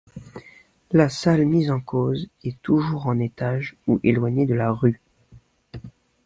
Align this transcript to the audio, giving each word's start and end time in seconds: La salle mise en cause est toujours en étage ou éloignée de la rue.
La 0.91 1.09
salle 1.09 1.45
mise 1.45 1.69
en 1.69 1.79
cause 1.79 2.27
est 2.43 2.59
toujours 2.63 3.05
en 3.05 3.19
étage 3.19 3.75
ou 3.85 3.99
éloignée 4.01 4.47
de 4.47 4.55
la 4.55 4.71
rue. 4.71 4.99